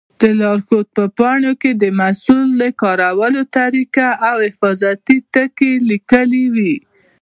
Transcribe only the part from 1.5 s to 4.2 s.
کې د محصول کارولو طریقه